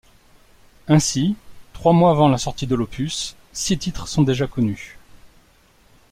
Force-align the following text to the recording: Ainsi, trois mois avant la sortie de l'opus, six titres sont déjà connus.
Ainsi, 0.87 1.35
trois 1.73 1.93
mois 1.93 2.09
avant 2.09 2.27
la 2.27 2.39
sortie 2.39 2.65
de 2.65 2.73
l'opus, 2.73 3.35
six 3.53 3.77
titres 3.77 4.07
sont 4.07 4.23
déjà 4.23 4.47
connus. 4.47 4.97